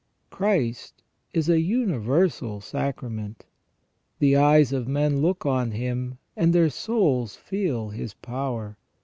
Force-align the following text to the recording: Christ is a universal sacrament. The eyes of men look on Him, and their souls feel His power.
Christ 0.31 1.03
is 1.31 1.47
a 1.47 1.59
universal 1.61 2.59
sacrament. 2.59 3.45
The 4.17 4.35
eyes 4.35 4.73
of 4.73 4.87
men 4.87 5.21
look 5.21 5.45
on 5.45 5.69
Him, 5.73 6.17
and 6.35 6.53
their 6.53 6.71
souls 6.71 7.35
feel 7.35 7.89
His 7.89 8.15
power. 8.15 8.79